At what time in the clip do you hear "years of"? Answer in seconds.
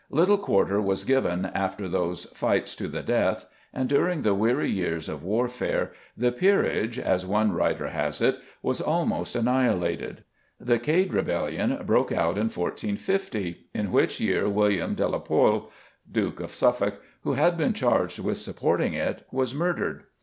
4.71-5.21